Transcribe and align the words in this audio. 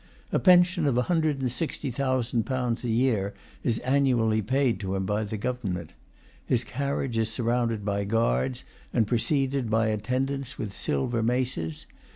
A 0.31 0.39
pension 0.39 0.87
of 0.87 0.97
a 0.97 1.03
hundred 1.03 1.41
and 1.41 1.51
sixty 1.51 1.91
thousand 1.91 2.43
pounds 2.47 2.83
a 2.83 2.89
year 2.89 3.35
is 3.61 3.77
annually 3.85 4.41
paid 4.41 4.79
to 4.79 4.95
him 4.95 5.05
by 5.05 5.23
the 5.23 5.37
government. 5.37 5.93
His 6.43 6.63
carriage 6.63 7.19
is 7.19 7.29
surrounded 7.31 7.85
by 7.85 8.05
guards, 8.05 8.63
and 8.91 9.05
preceded 9.05 9.69
by 9.69 9.89
attendants 9.89 10.57
with 10.57 10.73
silver 10.75 11.21
maces. 11.21 11.85